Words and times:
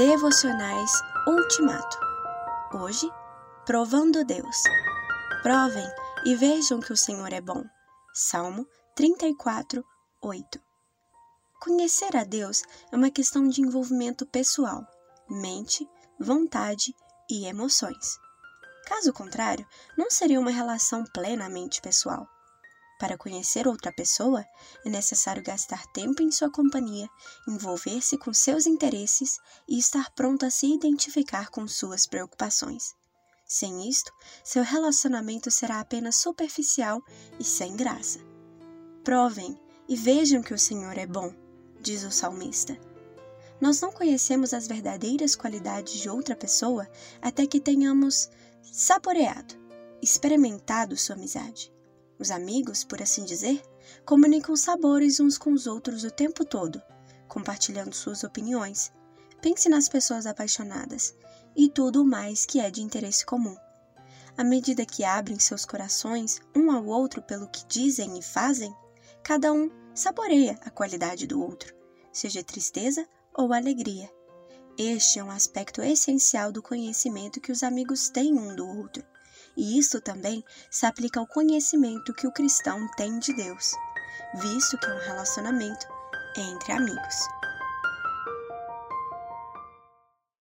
Devocionais 0.00 0.90
Ultimato. 1.26 1.98
Hoje, 2.72 3.06
provando 3.66 4.24
Deus. 4.24 4.56
Provem 5.42 5.86
e 6.24 6.34
vejam 6.34 6.80
que 6.80 6.90
o 6.90 6.96
Senhor 6.96 7.30
é 7.34 7.40
bom. 7.42 7.62
Salmo 8.14 8.66
34, 8.96 9.84
8. 10.22 10.58
Conhecer 11.60 12.16
a 12.16 12.24
Deus 12.24 12.62
é 12.90 12.96
uma 12.96 13.10
questão 13.10 13.46
de 13.46 13.60
envolvimento 13.60 14.24
pessoal, 14.24 14.86
mente, 15.28 15.86
vontade 16.18 16.96
e 17.30 17.44
emoções. 17.44 18.18
Caso 18.86 19.12
contrário, 19.12 19.66
não 19.98 20.10
seria 20.10 20.40
uma 20.40 20.50
relação 20.50 21.04
plenamente 21.12 21.82
pessoal. 21.82 22.26
Para 23.00 23.16
conhecer 23.16 23.66
outra 23.66 23.90
pessoa, 23.90 24.44
é 24.84 24.90
necessário 24.90 25.42
gastar 25.42 25.86
tempo 25.86 26.22
em 26.22 26.30
sua 26.30 26.50
companhia, 26.50 27.08
envolver-se 27.48 28.18
com 28.18 28.30
seus 28.34 28.66
interesses 28.66 29.38
e 29.66 29.78
estar 29.78 30.10
pronto 30.10 30.44
a 30.44 30.50
se 30.50 30.66
identificar 30.66 31.48
com 31.48 31.66
suas 31.66 32.06
preocupações. 32.06 32.94
Sem 33.46 33.88
isto, 33.88 34.12
seu 34.44 34.62
relacionamento 34.62 35.50
será 35.50 35.80
apenas 35.80 36.16
superficial 36.16 37.02
e 37.38 37.42
sem 37.42 37.74
graça. 37.74 38.20
Provem 39.02 39.58
e 39.88 39.96
vejam 39.96 40.42
que 40.42 40.52
o 40.52 40.58
Senhor 40.58 40.98
é 40.98 41.06
bom, 41.06 41.34
diz 41.80 42.04
o 42.04 42.10
salmista. 42.10 42.78
Nós 43.58 43.80
não 43.80 43.90
conhecemos 43.90 44.52
as 44.52 44.68
verdadeiras 44.68 45.34
qualidades 45.34 45.94
de 45.94 46.10
outra 46.10 46.36
pessoa 46.36 46.86
até 47.22 47.46
que 47.46 47.60
tenhamos 47.60 48.28
saboreado, 48.62 49.54
experimentado 50.02 50.98
sua 50.98 51.16
amizade. 51.16 51.72
Os 52.20 52.30
amigos, 52.30 52.84
por 52.84 53.00
assim 53.00 53.24
dizer, 53.24 53.62
comunicam 54.04 54.54
sabores 54.54 55.20
uns 55.20 55.38
com 55.38 55.54
os 55.54 55.66
outros 55.66 56.04
o 56.04 56.10
tempo 56.10 56.44
todo, 56.44 56.82
compartilhando 57.26 57.94
suas 57.94 58.22
opiniões. 58.22 58.92
Pense 59.40 59.70
nas 59.70 59.88
pessoas 59.88 60.26
apaixonadas 60.26 61.14
e 61.56 61.66
tudo 61.70 62.02
o 62.02 62.04
mais 62.04 62.44
que 62.44 62.60
é 62.60 62.70
de 62.70 62.82
interesse 62.82 63.24
comum. 63.24 63.56
À 64.36 64.44
medida 64.44 64.84
que 64.84 65.02
abrem 65.02 65.38
seus 65.38 65.64
corações 65.64 66.40
um 66.54 66.70
ao 66.70 66.84
outro 66.84 67.22
pelo 67.22 67.48
que 67.48 67.64
dizem 67.66 68.18
e 68.18 68.22
fazem, 68.22 68.74
cada 69.22 69.50
um 69.50 69.70
saboreia 69.94 70.60
a 70.62 70.68
qualidade 70.68 71.26
do 71.26 71.42
outro, 71.42 71.74
seja 72.12 72.44
tristeza 72.44 73.08
ou 73.32 73.50
alegria. 73.50 74.12
Este 74.76 75.18
é 75.18 75.24
um 75.24 75.30
aspecto 75.30 75.80
essencial 75.80 76.52
do 76.52 76.62
conhecimento 76.62 77.40
que 77.40 77.50
os 77.50 77.62
amigos 77.62 78.10
têm 78.10 78.34
um 78.38 78.54
do 78.54 78.66
outro 78.66 79.02
e 79.56 79.78
isto 79.78 80.00
também 80.00 80.44
se 80.70 80.86
aplica 80.86 81.20
ao 81.20 81.26
conhecimento 81.26 82.14
que 82.14 82.26
o 82.26 82.32
cristão 82.32 82.88
tem 82.96 83.18
de 83.18 83.32
Deus, 83.34 83.72
visto 84.40 84.78
que 84.78 84.86
é 84.86 84.94
um 84.94 85.06
relacionamento 85.06 85.86
entre 86.36 86.72
amigos. 86.72 87.39